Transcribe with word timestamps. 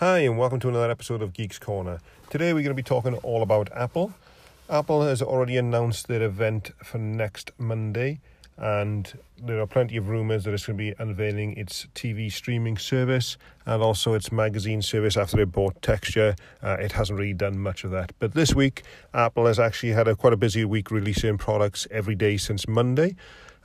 Hi, 0.00 0.18
and 0.20 0.38
welcome 0.38 0.60
to 0.60 0.68
another 0.68 0.92
episode 0.92 1.22
of 1.22 1.32
Geeks 1.32 1.58
Corner. 1.58 1.98
Today 2.30 2.52
we're 2.52 2.62
going 2.62 2.66
to 2.66 2.74
be 2.74 2.84
talking 2.84 3.14
all 3.14 3.42
about 3.42 3.68
Apple. 3.74 4.12
Apple 4.70 5.02
has 5.02 5.20
already 5.20 5.56
announced 5.56 6.06
their 6.06 6.22
event 6.22 6.70
for 6.84 6.98
next 6.98 7.50
Monday, 7.58 8.20
and 8.56 9.18
there 9.42 9.60
are 9.60 9.66
plenty 9.66 9.96
of 9.96 10.08
rumors 10.08 10.44
that 10.44 10.54
it's 10.54 10.66
going 10.66 10.76
to 10.76 10.82
be 10.82 10.94
unveiling 10.98 11.56
its 11.56 11.86
TV 11.94 12.30
streaming 12.30 12.76
service 12.76 13.36
and 13.66 13.82
also 13.82 14.14
its 14.14 14.32
magazine 14.32 14.82
service 14.82 15.16
after 15.16 15.36
they 15.36 15.44
bought 15.44 15.80
Texture. 15.82 16.34
Uh, 16.62 16.76
it 16.80 16.92
hasn't 16.92 17.18
really 17.18 17.34
done 17.34 17.58
much 17.58 17.84
of 17.84 17.90
that. 17.90 18.12
But 18.18 18.34
this 18.34 18.54
week, 18.54 18.82
Apple 19.14 19.46
has 19.46 19.58
actually 19.58 19.92
had 19.92 20.08
a 20.08 20.16
quite 20.16 20.32
a 20.32 20.36
busy 20.36 20.64
week 20.64 20.90
releasing 20.90 21.38
products 21.38 21.86
every 21.90 22.14
day 22.14 22.36
since 22.36 22.66
Monday 22.66 23.14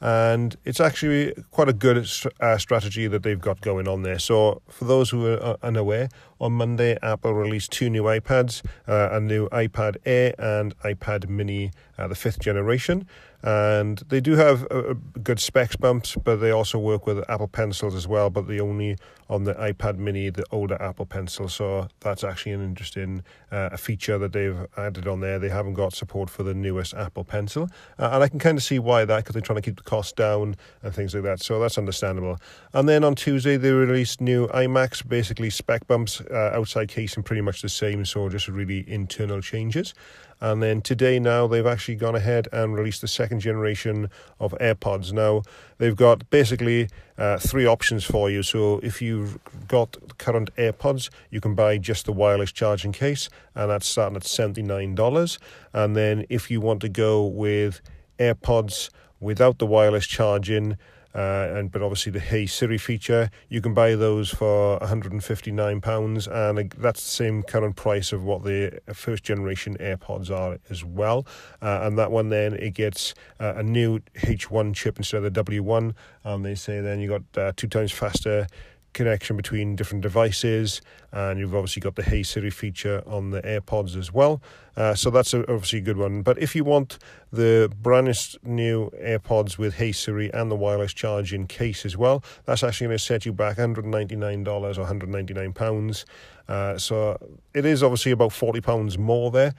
and 0.03 0.57
it's 0.65 0.81
actually 0.81 1.33
quite 1.51 1.70
a 1.70 1.73
good 1.73 2.05
uh, 2.41 2.57
strategy 2.57 3.07
that 3.07 3.23
they've 3.23 3.39
got 3.39 3.61
going 3.61 3.87
on 3.87 4.01
there. 4.01 4.19
So, 4.19 4.61
for 4.67 4.83
those 4.83 5.09
who 5.09 5.25
are 5.27 5.41
uh, 5.41 5.55
unaware, 5.63 6.09
on 6.41 6.51
Monday, 6.51 6.97
Apple 7.01 7.33
released 7.33 7.71
two 7.71 7.90
new 7.90 8.03
iPads, 8.03 8.65
uh, 8.85 9.09
a 9.13 9.21
new 9.21 9.48
iPad 9.48 9.95
Air 10.05 10.35
and 10.37 10.77
iPad 10.79 11.29
Mini, 11.29 11.71
uh, 11.98 12.09
the 12.09 12.15
fifth 12.15 12.41
generation. 12.41 13.07
And 13.41 13.99
they 14.09 14.20
do 14.20 14.35
have 14.35 14.63
a, 14.70 14.95
good 15.23 15.40
specs 15.63 15.77
bumps, 15.77 16.17
but 16.17 16.41
they 16.41 16.52
also 16.52 16.77
work 16.77 17.08
with 17.08 17.23
Apple 17.30 17.48
Pencils 17.48 17.95
as 17.95 18.05
well, 18.05 18.30
but 18.30 18.49
they 18.49 18.59
only 18.59 18.98
on 19.30 19.45
the 19.45 19.54
iPad 19.54 19.98
Mini, 19.98 20.30
the 20.30 20.44
older 20.52 20.76
Apple 20.81 21.05
Pencil. 21.05 21.48
So 21.48 21.88
that's 22.02 22.21
actually 22.26 22.52
an 22.52 22.62
interesting 22.62 23.23
uh, 23.49 23.77
feature 23.77 24.18
that 24.18 24.34
they've 24.34 24.57
added 24.76 25.07
on 25.07 25.21
there. 25.21 25.40
They 25.40 25.48
haven't 25.48 25.76
got 25.76 25.94
support 25.94 26.30
for 26.30 26.44
the 26.44 26.54
newest 26.54 26.94
Apple 26.95 27.23
Pencil. 27.23 27.70
Uh, 27.98 28.09
and 28.12 28.23
I 28.23 28.27
can 28.27 28.40
kind 28.40 28.57
of 28.57 28.63
see 28.63 28.77
why 28.77 29.05
that, 29.05 29.18
because 29.20 29.34
they're 29.34 29.41
trying 29.41 29.62
to 29.62 29.62
keep 29.62 29.77
the 29.77 29.84
cost 29.84 30.18
down 30.18 30.57
and 30.81 30.94
things 30.94 31.16
like 31.16 31.23
that. 31.23 31.41
So 31.41 31.62
that's 31.62 31.77
understandable. 31.77 32.38
And 32.73 32.90
then 32.90 33.05
on 33.05 33.16
Tuesday, 33.16 33.55
they 33.55 33.71
released 33.71 34.20
new 34.20 34.48
iMacs, 34.48 35.07
basically 35.07 35.49
spec 35.49 35.88
bumps, 35.88 36.20
uh, 36.20 36.52
outside 36.54 36.90
casing 36.90 37.23
pretty 37.23 37.41
much 37.41 37.62
the 37.62 37.70
same, 37.70 38.04
so 38.04 38.27
just 38.27 38.49
really 38.49 38.84
internal 38.91 39.40
changes. 39.40 39.93
And 40.44 40.62
then 40.62 40.82
today, 40.82 41.20
now 41.20 41.48
they've 41.48 41.66
actually 41.66 41.96
gone 41.96 42.16
ahead 42.16 42.49
and 42.52 42.76
released 42.76 42.99
the 42.99 43.08
second 43.08 43.40
generation 43.40 44.10
of 44.41 44.52
AirPods. 44.60 45.13
Now 45.13 45.44
they've 45.77 45.96
got 45.96 46.30
basically 46.30 46.90
uh, 47.18 47.38
three 47.38 47.66
options 47.66 48.04
for 48.04 48.30
you. 48.30 48.44
So 48.44 48.80
if 48.80 49.02
you've 49.02 49.40
got 49.70 49.96
current 50.18 50.54
AirPods, 50.58 51.10
you 51.30 51.40
can 51.40 51.55
buy 51.55 51.77
just 51.77 52.08
the 52.08 52.12
wireless 52.12 52.52
charging 52.52 52.91
case, 52.91 53.30
and 53.55 53.71
that's 53.71 53.88
starting 53.88 54.18
at 54.18 54.24
$79. 54.24 55.38
And 55.71 55.96
then 55.96 56.26
if 56.27 56.52
you 56.52 56.60
want 56.60 56.82
to 56.82 56.90
go 56.90 57.26
with 57.26 57.80
AirPods 58.20 58.90
without 59.21 59.60
the 59.60 59.66
wireless 59.66 60.05
charging, 60.05 60.76
uh, 61.15 61.47
and 61.53 61.71
but 61.71 61.81
obviously 61.81 62.11
the 62.11 62.19
Hey 62.19 62.45
Siri 62.45 62.77
feature, 62.77 63.29
you 63.49 63.61
can 63.61 63.73
buy 63.73 63.95
those 63.95 64.29
for 64.29 64.78
159 64.79 65.81
pounds, 65.81 66.28
and 66.28 66.72
that's 66.78 67.03
the 67.03 67.09
same 67.09 67.44
current 67.44 67.75
price 67.75 68.11
of 68.11 68.23
what 68.23 68.44
the 68.44 68.79
first 68.94 69.23
generation 69.23 69.78
AirPods 69.79 70.31
are 70.31 70.57
as 70.69 70.84
well. 70.84 71.25
Uh, 71.61 71.81
and 71.84 71.97
that 71.97 72.11
one 72.11 72.29
then 72.29 72.53
it 72.53 72.73
gets 72.73 73.13
uh, 73.39 73.53
a 73.57 73.63
new 73.63 74.00
H1 74.16 74.73
chip 74.75 74.97
instead 74.97 75.23
of 75.23 75.34
the 75.34 75.44
W1, 75.44 75.94
and 76.23 76.45
they 76.45 76.56
say 76.56 76.81
then 76.81 77.00
you 77.00 77.09
got 77.09 77.41
uh, 77.41 77.51
two 77.56 77.67
times 77.67 77.91
faster 77.91 78.47
connection 78.94 79.36
between 79.36 79.75
different 79.75 80.02
devices, 80.02 80.81
and 81.12 81.40
you've 81.40 81.56
obviously 81.56 81.81
got 81.81 81.96
the 81.96 82.03
Hey 82.03 82.24
Siri 82.24 82.50
feature 82.50 83.03
on 83.06 83.31
the 83.31 83.41
AirPods 83.41 83.97
as 83.97 84.13
well. 84.13 84.41
Uh, 84.75 84.96
so 84.96 85.09
that's 85.09 85.34
a, 85.34 85.40
obviously 85.41 85.80
a 85.80 85.81
good 85.81 85.97
one. 85.97 86.22
But 86.22 86.40
if 86.40 86.56
you 86.56 86.63
want 86.63 86.97
the 87.31 87.72
brand 87.81 88.08
new 88.44 88.90
AirPods 89.02 89.58
with 89.58 89.75
Hey 89.75 89.91
Siri 89.91 90.34
and 90.34 90.50
the 90.50 90.56
wireless 90.56 90.94
charging 90.94 91.47
case 91.47 91.86
as 91.86 91.97
well, 91.97 92.24
that's 92.46 92.64
actually 92.64 92.88
going 92.88 92.97
to 92.97 93.03
set 93.03 93.25
you 93.25 93.34
back 93.34 93.58
$199 93.58 94.47
or 94.47 94.86
£199. 94.86 96.06
Uh, 96.47 96.78
so 96.78 97.18
it 97.53 97.66
is 97.66 97.84
obviously 97.84 98.12
about 98.12 98.31
£40 98.31 98.97
more 98.97 99.31
there 99.31 99.53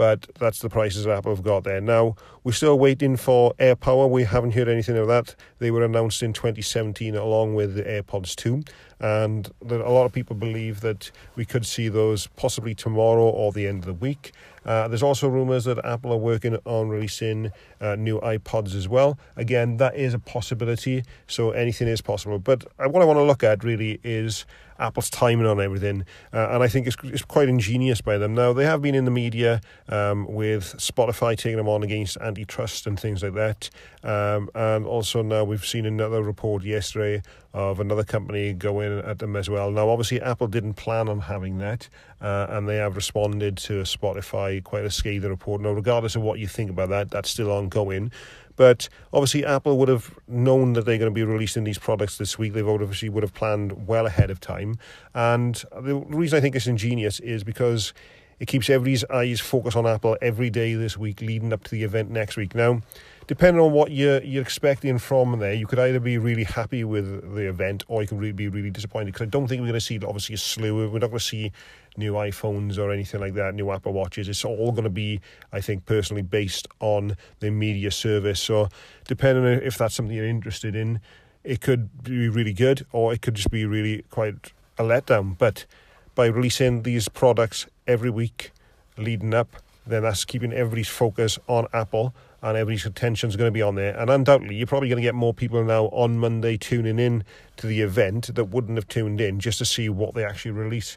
but 0.00 0.26
that's 0.38 0.60
the 0.60 0.70
prices 0.70 1.06
Apple 1.06 1.34
have 1.34 1.44
got 1.44 1.64
there. 1.64 1.78
Now, 1.78 2.14
we're 2.42 2.52
still 2.52 2.78
waiting 2.78 3.18
for 3.18 3.52
AirPower. 3.58 4.08
We 4.08 4.24
haven't 4.24 4.52
heard 4.52 4.66
anything 4.66 4.96
of 4.96 5.08
that. 5.08 5.36
They 5.58 5.70
were 5.70 5.84
announced 5.84 6.22
in 6.22 6.32
2017 6.32 7.14
along 7.14 7.54
with 7.54 7.74
the 7.74 7.82
AirPods 7.82 8.34
2, 8.34 8.62
and 9.00 9.50
a 9.68 9.76
lot 9.76 10.04
of 10.04 10.12
people 10.12 10.36
believe 10.36 10.80
that 10.80 11.10
we 11.34 11.44
could 11.44 11.66
see 11.66 11.88
those 11.88 12.26
possibly 12.28 12.74
tomorrow 12.74 13.24
or 13.24 13.50
the 13.52 13.66
end 13.66 13.80
of 13.80 13.86
the 13.86 13.94
week. 13.94 14.32
Uh, 14.64 14.88
there's 14.88 15.02
also 15.02 15.28
rumors 15.28 15.64
that 15.64 15.82
Apple 15.84 16.12
are 16.12 16.18
working 16.18 16.58
on 16.64 16.88
releasing 16.88 17.50
uh, 17.80 17.96
new 17.96 18.20
iPods 18.20 18.74
as 18.74 18.88
well. 18.88 19.18
Again, 19.36 19.78
that 19.78 19.96
is 19.96 20.12
a 20.12 20.18
possibility, 20.18 21.02
so 21.26 21.50
anything 21.52 21.88
is 21.88 22.00
possible. 22.02 22.38
But 22.38 22.64
uh, 22.78 22.88
what 22.88 23.02
I 23.02 23.06
want 23.06 23.18
to 23.18 23.22
look 23.22 23.42
at 23.42 23.64
really 23.64 24.00
is 24.04 24.44
Apple's 24.78 25.10
timing 25.10 25.46
on 25.46 25.60
everything, 25.60 26.04
uh, 26.32 26.48
and 26.50 26.62
I 26.62 26.68
think 26.68 26.86
it's, 26.86 26.96
it's 27.04 27.24
quite 27.24 27.48
ingenious 27.48 28.00
by 28.00 28.16
them. 28.18 28.34
Now, 28.34 28.52
they 28.52 28.64
have 28.64 28.80
been 28.80 28.94
in 28.94 29.04
the 29.04 29.10
media 29.10 29.60
um, 29.88 30.26
with 30.26 30.74
Spotify 30.78 31.36
taking 31.36 31.58
them 31.58 31.68
on 31.68 31.82
against 31.82 32.16
antitrust 32.18 32.86
and 32.86 32.98
things 32.98 33.22
like 33.22 33.34
that, 33.34 33.70
um, 34.02 34.48
and 34.54 34.86
also 34.86 35.22
now 35.22 35.44
we've 35.44 35.66
seen 35.66 35.84
another 35.84 36.22
report 36.22 36.64
yesterday 36.64 37.22
of 37.52 37.80
another 37.80 38.04
company 38.04 38.52
going 38.52 38.89
at 38.98 39.18
them 39.18 39.36
as 39.36 39.48
well. 39.48 39.70
Now, 39.70 39.88
obviously, 39.88 40.20
Apple 40.20 40.48
didn't 40.48 40.74
plan 40.74 41.08
on 41.08 41.20
having 41.20 41.58
that, 41.58 41.88
uh, 42.20 42.46
and 42.50 42.68
they 42.68 42.76
have 42.76 42.96
responded 42.96 43.56
to 43.58 43.82
Spotify 43.82 44.62
quite 44.62 44.84
a 44.84 44.90
scathing 44.90 45.30
report. 45.30 45.60
Now, 45.60 45.70
regardless 45.70 46.16
of 46.16 46.22
what 46.22 46.38
you 46.38 46.46
think 46.46 46.70
about 46.70 46.88
that, 46.90 47.10
that's 47.10 47.30
still 47.30 47.50
ongoing. 47.50 48.10
But 48.56 48.88
obviously, 49.12 49.44
Apple 49.44 49.78
would 49.78 49.88
have 49.88 50.14
known 50.28 50.74
that 50.74 50.84
they're 50.84 50.98
going 50.98 51.10
to 51.10 51.14
be 51.14 51.22
releasing 51.22 51.64
these 51.64 51.78
products 51.78 52.18
this 52.18 52.38
week. 52.38 52.52
They've 52.52 52.68
obviously 52.68 53.08
would 53.08 53.22
have 53.22 53.32
planned 53.32 53.86
well 53.86 54.06
ahead 54.06 54.30
of 54.30 54.38
time. 54.38 54.76
And 55.14 55.54
the 55.80 55.96
reason 55.96 56.36
I 56.36 56.40
think 56.40 56.54
it's 56.56 56.66
ingenious 56.66 57.20
is 57.20 57.42
because 57.42 57.94
it 58.38 58.48
keeps 58.48 58.68
everybody's 58.68 59.04
eyes 59.04 59.40
focused 59.40 59.76
on 59.76 59.86
Apple 59.86 60.16
every 60.20 60.50
day 60.50 60.74
this 60.74 60.96
week, 60.96 61.20
leading 61.20 61.52
up 61.52 61.64
to 61.64 61.70
the 61.70 61.84
event 61.84 62.10
next 62.10 62.36
week. 62.36 62.54
Now, 62.54 62.80
depending 63.26 63.62
on 63.62 63.72
what 63.72 63.90
you're, 63.90 64.22
you're 64.22 64.42
expecting 64.42 64.98
from 64.98 65.38
there, 65.38 65.52
you 65.52 65.66
could 65.66 65.78
either 65.78 66.00
be 66.00 66.18
really 66.18 66.44
happy 66.44 66.84
with 66.84 67.34
the 67.34 67.48
event 67.48 67.84
or 67.88 68.02
you 68.02 68.08
can 68.08 68.18
really 68.18 68.32
be 68.32 68.48
really 68.48 68.70
disappointed. 68.70 69.06
Because 69.06 69.26
I 69.26 69.30
don't 69.30 69.46
think 69.46 69.60
we're 69.60 69.68
going 69.68 69.74
to 69.74 69.80
see 69.80 69.98
obviously 69.98 70.34
a 70.34 70.38
slew. 70.38 70.90
We're 70.90 70.98
not 70.98 71.08
going 71.08 71.18
to 71.18 71.20
see 71.20 71.52
new 71.96 72.14
iPhones 72.14 72.78
or 72.78 72.92
anything 72.92 73.20
like 73.20 73.34
that, 73.34 73.54
new 73.54 73.70
Apple 73.70 73.92
Watches. 73.92 74.28
It's 74.28 74.44
all 74.44 74.72
going 74.72 74.84
to 74.84 74.90
be, 74.90 75.20
I 75.52 75.60
think, 75.60 75.86
personally 75.86 76.22
based 76.22 76.68
on 76.80 77.16
the 77.40 77.50
media 77.50 77.90
service. 77.90 78.40
So, 78.40 78.68
depending 79.06 79.44
on 79.44 79.52
if 79.62 79.76
that's 79.78 79.94
something 79.94 80.16
you're 80.16 80.26
interested 80.26 80.74
in, 80.74 81.00
it 81.44 81.60
could 81.60 82.02
be 82.02 82.28
really 82.28 82.52
good 82.52 82.86
or 82.92 83.12
it 83.12 83.22
could 83.22 83.34
just 83.34 83.50
be 83.50 83.64
really 83.64 84.04
quite 84.10 84.52
a 84.78 84.82
letdown. 84.82 85.36
But 85.38 85.66
by 86.14 86.26
releasing 86.26 86.82
these 86.82 87.08
products 87.08 87.66
every 87.86 88.10
week 88.10 88.52
leading 88.96 89.34
up, 89.34 89.56
then 89.86 90.02
that's 90.02 90.24
keeping 90.24 90.52
everybody's 90.52 90.88
focus 90.88 91.38
on 91.46 91.66
Apple 91.72 92.14
and 92.42 92.56
everybody's 92.56 92.86
attention 92.86 93.28
is 93.28 93.36
going 93.36 93.48
to 93.48 93.52
be 93.52 93.62
on 93.62 93.74
there. 93.74 93.96
And 93.98 94.10
undoubtedly, 94.10 94.56
you're 94.56 94.66
probably 94.66 94.88
going 94.88 95.02
to 95.02 95.06
get 95.06 95.14
more 95.14 95.34
people 95.34 95.62
now 95.64 95.86
on 95.86 96.18
Monday 96.18 96.56
tuning 96.56 96.98
in 96.98 97.24
to 97.58 97.66
the 97.66 97.80
event 97.80 98.34
that 98.34 98.46
wouldn't 98.46 98.76
have 98.76 98.88
tuned 98.88 99.20
in 99.20 99.40
just 99.40 99.58
to 99.58 99.64
see 99.64 99.88
what 99.88 100.14
they 100.14 100.24
actually 100.24 100.52
release. 100.52 100.96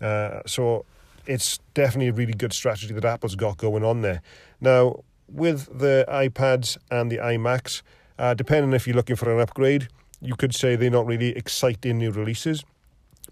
Uh, 0.00 0.40
so 0.46 0.84
it's 1.26 1.58
definitely 1.74 2.08
a 2.08 2.12
really 2.12 2.32
good 2.32 2.52
strategy 2.52 2.92
that 2.92 3.04
Apple's 3.04 3.36
got 3.36 3.56
going 3.56 3.84
on 3.84 4.02
there. 4.02 4.22
Now, 4.60 5.04
with 5.28 5.78
the 5.78 6.04
iPads 6.08 6.76
and 6.90 7.10
the 7.10 7.18
iMacs, 7.18 7.82
uh, 8.18 8.34
depending 8.34 8.72
if 8.72 8.86
you're 8.86 8.96
looking 8.96 9.16
for 9.16 9.32
an 9.32 9.40
upgrade, 9.40 9.88
you 10.20 10.34
could 10.34 10.54
say 10.54 10.76
they're 10.76 10.90
not 10.90 11.06
really 11.06 11.36
exciting 11.36 11.98
new 11.98 12.10
releases 12.10 12.64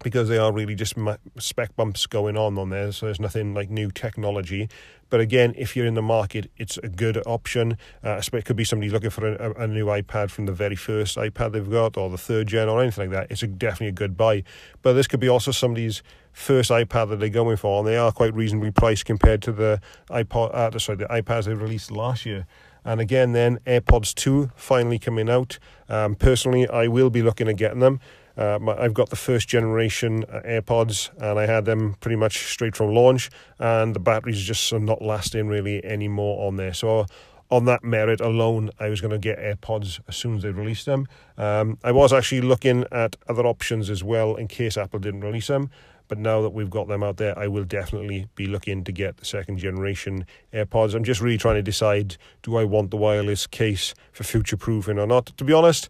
because 0.03 0.29
they 0.29 0.37
are 0.37 0.51
really 0.51 0.75
just 0.75 0.95
spec 1.37 1.75
bumps 1.75 2.05
going 2.05 2.37
on 2.37 2.57
on 2.57 2.69
there. 2.69 2.91
So 2.91 3.07
there's 3.07 3.19
nothing 3.19 3.53
like 3.53 3.69
new 3.69 3.91
technology. 3.91 4.69
But 5.09 5.19
again, 5.19 5.55
if 5.57 5.75
you're 5.75 5.87
in 5.87 5.95
the 5.95 6.01
market, 6.01 6.51
it's 6.57 6.77
a 6.77 6.87
good 6.87 7.21
option. 7.25 7.77
Uh, 8.03 8.21
it 8.31 8.45
could 8.45 8.55
be 8.55 8.63
somebody 8.63 8.91
looking 8.91 9.09
for 9.09 9.27
a, 9.27 9.63
a, 9.63 9.67
new 9.67 9.87
iPad 9.87 10.29
from 10.29 10.45
the 10.45 10.51
very 10.51 10.75
first 10.75 11.17
iPad 11.17 11.53
they've 11.53 11.69
got, 11.69 11.97
or 11.97 12.09
the 12.09 12.17
third 12.17 12.47
gen, 12.47 12.69
or 12.69 12.81
anything 12.81 13.09
like 13.09 13.19
that. 13.19 13.31
It's 13.31 13.41
a, 13.41 13.47
definitely 13.47 13.87
a 13.87 13.91
good 13.93 14.15
buy. 14.15 14.43
But 14.83 14.93
this 14.93 15.07
could 15.07 15.19
be 15.19 15.27
also 15.27 15.51
somebody's 15.51 16.03
first 16.31 16.69
iPad 16.69 17.09
that 17.09 17.19
they're 17.19 17.29
going 17.29 17.57
for, 17.57 17.79
and 17.79 17.87
they 17.87 17.97
are 17.97 18.11
quite 18.11 18.35
reasonably 18.35 18.71
priced 18.71 19.05
compared 19.05 19.41
to 19.43 19.51
the 19.51 19.81
iPod. 20.11 20.53
Uh, 20.53 20.77
sorry, 20.77 20.97
the 20.97 21.05
iPads 21.05 21.45
they 21.45 21.55
released 21.55 21.89
last 21.89 22.25
year. 22.25 22.45
And 22.85 23.01
again, 23.01 23.33
then 23.33 23.59
AirPods 23.67 24.15
2 24.15 24.51
finally 24.55 24.99
coming 24.99 25.29
out. 25.29 25.59
Um, 25.89 26.15
personally, 26.15 26.67
I 26.69 26.87
will 26.87 27.09
be 27.09 27.21
looking 27.21 27.47
at 27.49 27.57
getting 27.57 27.79
them. 27.79 27.99
Uh, 28.37 28.59
I've 28.77 28.93
got 28.93 29.09
the 29.09 29.15
first 29.15 29.47
generation 29.47 30.23
uh, 30.25 30.41
AirPods, 30.45 31.09
and 31.21 31.39
I 31.39 31.45
had 31.45 31.65
them 31.65 31.95
pretty 31.99 32.15
much 32.15 32.45
straight 32.51 32.75
from 32.75 32.93
launch, 32.93 33.29
and 33.59 33.95
the 33.95 33.99
batteries 33.99 34.41
just 34.41 34.71
are 34.71 34.79
not 34.79 35.01
lasting 35.01 35.47
really 35.47 35.83
anymore 35.83 36.47
on 36.47 36.55
there. 36.55 36.73
So 36.73 37.05
on 37.51 37.65
that 37.65 37.83
merit 37.83 38.21
alone, 38.21 38.69
I 38.79 38.89
was 38.89 39.01
going 39.01 39.11
to 39.11 39.17
get 39.17 39.39
AirPods 39.39 39.99
as 40.07 40.15
soon 40.15 40.37
as 40.37 40.43
they 40.43 40.51
released 40.51 40.85
them. 40.85 41.07
Um, 41.37 41.77
I 41.83 41.91
was 41.91 42.13
actually 42.13 42.41
looking 42.41 42.85
at 42.91 43.15
other 43.27 43.45
options 43.45 43.89
as 43.89 44.03
well 44.03 44.35
in 44.35 44.47
case 44.47 44.77
Apple 44.77 44.99
didn't 44.99 45.21
release 45.21 45.47
them. 45.47 45.69
But 46.07 46.17
now 46.17 46.41
that 46.41 46.49
we've 46.49 46.71
got 46.71 46.87
them 46.87 47.03
out 47.03 47.17
there, 47.17 47.37
I 47.37 47.47
will 47.47 47.63
definitely 47.63 48.27
be 48.33 48.47
looking 48.47 48.83
to 48.83 48.91
get 48.91 49.17
the 49.17 49.25
second 49.25 49.59
generation 49.59 50.25
AirPods. 50.51 50.95
I'm 50.95 51.03
just 51.03 51.21
really 51.21 51.37
trying 51.37 51.55
to 51.55 51.61
decide 51.61 52.17
do 52.41 52.57
I 52.57 52.63
want 52.63 52.89
the 52.89 52.97
wireless 52.97 53.45
case 53.45 53.93
for 54.11 54.23
future 54.23 54.57
proofing 54.57 54.97
or 54.97 55.05
not. 55.05 55.27
To 55.37 55.43
be 55.43 55.53
honest, 55.53 55.87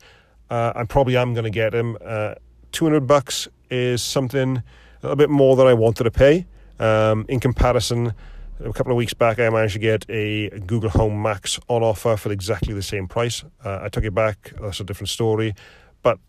uh, 0.50 0.74
I 0.76 0.84
probably 0.84 1.18
am 1.18 1.34
going 1.34 1.44
to 1.44 1.50
get 1.50 1.74
him. 1.74 1.98
Uh, 2.04 2.36
200 2.72 3.02
bucks 3.02 3.48
is 3.70 4.02
something 4.02 4.64
a 5.04 5.16
bit 5.16 5.30
more 5.30 5.56
than 5.56 5.68
I 5.68 5.74
wanted 5.74 6.04
to 6.04 6.12
pay. 6.12 6.46
Um, 6.80 7.26
in 7.28 7.40
comparison, 7.40 8.14
a 8.60 8.74
couple 8.74 8.92
of 8.92 8.98
weeks 8.98 9.14
back, 9.14 9.40
I 9.40 9.50
managed 9.50 9.74
to 9.74 9.80
get 9.80 10.06
a 10.10 10.50
Google 10.66 10.90
Home 10.92 11.22
Max 11.22 11.60
on 11.68 11.84
offer 11.84 12.18
for 12.18 12.32
exactly 12.32 12.74
the 12.74 12.84
same 12.84 13.08
price. 13.08 13.44
Uh, 13.64 13.80
I 13.84 13.90
took 13.90 14.04
it 14.04 14.14
back. 14.14 14.54
That's 14.62 14.80
a 14.80 14.84
different 14.84 15.10
story. 15.10 15.54
But 16.04 16.20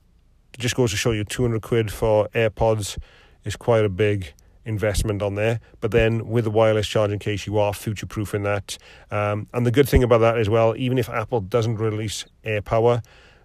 it 0.55 0.61
just 0.61 0.77
goes 0.77 0.91
to 0.91 0.97
show 0.97 1.13
you 1.13 1.25
200 1.25 1.63
quid 1.63 1.93
for 1.93 2.29
AirPods 2.29 2.99
is 3.45 3.57
quite 3.57 3.85
a 3.85 3.89
big 3.89 4.33
investment 4.65 5.23
on 5.23 5.35
there. 5.35 5.61
But 5.81 5.91
then 5.91 6.29
with 6.29 6.45
the 6.45 6.51
wireless 6.51 6.87
charging 6.87 7.19
case, 7.19 7.47
you 7.47 7.59
are 7.59 7.73
future 7.73 8.07
proofing 8.07 8.43
that. 8.43 8.77
Um, 9.11 9.49
and 9.53 9.67
the 9.67 9.71
good 9.71 9.89
thing 9.89 10.03
about 10.03 10.19
that 10.19 10.39
as 10.39 10.49
well, 10.49 10.75
even 10.77 10.99
if 10.99 11.09
Apple 11.09 11.41
doesn't 11.41 11.77
release 11.77 12.25
AirPower, 12.45 13.03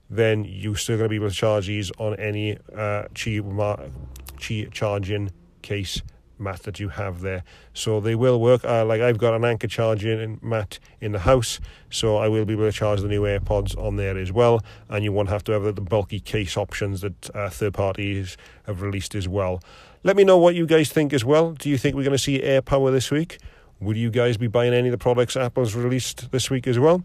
then 0.10 0.46
you're 0.46 0.76
still 0.76 0.98
going 0.98 1.06
to 1.06 1.10
be 1.10 1.16
able 1.16 1.30
to 1.30 1.36
charge 1.36 1.68
these 1.68 1.92
on 1.98 2.16
any 2.16 2.58
uh, 2.76 3.04
Qi 3.14 4.72
charging 4.72 5.32
case 5.62 6.02
mat 6.38 6.64
that 6.64 6.80
you 6.80 6.90
have 6.90 7.22
there. 7.22 7.44
So 7.74 8.00
they 8.00 8.16
will 8.16 8.40
work. 8.40 8.64
Uh, 8.66 8.86
like 8.86 9.02
I've 9.02 9.18
got 9.18 9.34
an 9.34 9.46
Anker 9.46 9.68
charging 9.68 10.40
mat 10.42 10.80
in 11.02 11.12
the 11.12 11.20
house, 11.20 11.60
so 11.90 12.18
I 12.18 12.28
will 12.28 12.46
be 12.46 12.54
able 12.54 12.66
to 12.66 12.72
charge 12.72 13.02
the 13.02 13.08
new 13.08 13.22
AirPods 13.22 13.78
on 13.78 13.96
there 13.96 14.18
as 14.18 14.32
well. 14.32 14.62
And 14.90 15.04
you 15.04 15.12
won't 15.12 15.30
have 15.30 15.44
to 15.46 15.52
have 15.54 15.64
the, 15.64 15.74
bulky 15.74 16.20
case 16.20 16.58
options 16.58 17.02
that 17.02 17.36
uh, 17.36 17.50
third 17.50 17.74
parties 17.74 18.38
have 18.66 18.82
released 18.82 19.16
as 19.16 19.28
well. 19.28 19.62
Let 20.04 20.16
me 20.16 20.24
know 20.24 20.38
what 20.38 20.56
you 20.56 20.66
guys 20.66 20.90
think 20.90 21.14
as 21.14 21.24
well. 21.24 21.52
Do 21.52 21.70
you 21.70 21.78
think 21.78 21.96
we're 21.96 22.04
going 22.04 22.12
to 22.12 22.18
see 22.18 22.40
AirPower 22.42 22.92
this 22.92 23.12
week? 23.12 23.40
Will 23.80 23.98
you 23.98 24.10
guys 24.10 24.38
be 24.38 24.48
buying 24.48 24.74
any 24.74 24.88
of 24.88 24.92
the 24.92 24.98
products 24.98 25.36
Apple's 25.36 25.76
released 25.76 26.32
this 26.32 26.50
week 26.50 26.68
as 26.68 26.80
well? 26.80 27.04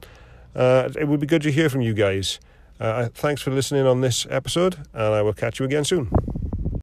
Uh, 0.55 0.89
it 0.99 1.07
would 1.07 1.21
be 1.21 1.27
good 1.27 1.43
to 1.43 1.53
hear 1.53 1.69
from 1.69 1.81
you 1.81 1.95
guys. 1.95 2.41
Uh, 2.81 3.09
thanks 3.13 3.43
for 3.43 3.51
listening 3.51 3.87
on 3.87 4.01
this 4.01 4.27
episode, 4.31 4.77
and 4.95 5.15
I 5.15 5.21
will 5.23 5.35
catch 5.35 5.61
you 5.61 5.67
again 5.67 5.85
soon. 5.85 6.11